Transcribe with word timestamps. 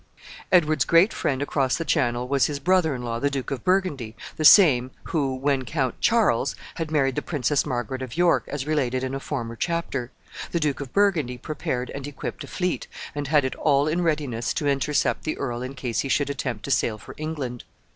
Edward's 0.51 0.83
great 0.83 1.13
friend 1.13 1.43
across 1.43 1.75
the 1.77 1.85
Channel 1.85 2.27
was 2.27 2.47
his 2.47 2.57
brother 2.59 2.95
in 2.95 3.03
law, 3.03 3.19
the 3.19 3.29
Duke 3.29 3.51
of 3.51 3.63
Burgundy, 3.63 4.15
the 4.35 4.43
same 4.43 4.89
who, 5.03 5.35
when 5.35 5.63
Count 5.63 5.99
Charles, 6.01 6.55
had 6.77 6.89
married 6.89 7.13
the 7.13 7.21
Princess 7.21 7.67
Margaret 7.67 8.01
of 8.01 8.17
York, 8.17 8.45
as 8.47 8.65
related 8.65 9.03
in 9.03 9.13
a 9.13 9.19
former 9.19 9.55
chapter. 9.55 10.09
The 10.53 10.59
Duke 10.59 10.79
of 10.81 10.91
Burgundy 10.91 11.37
prepared 11.37 11.91
and 11.91 12.07
equipped 12.07 12.43
a 12.43 12.47
fleet, 12.47 12.87
and 13.13 13.27
had 13.27 13.45
it 13.45 13.53
all 13.57 13.87
in 13.87 14.01
readiness 14.01 14.55
to 14.55 14.67
intercept 14.67 15.21
the 15.23 15.37
earl 15.37 15.61
in 15.61 15.75
case 15.75 15.99
he 15.99 16.09
should 16.09 16.31
attempt 16.31 16.65
to 16.65 16.71
sail 16.71 16.97
for 16.97 17.13
England. 17.19 17.63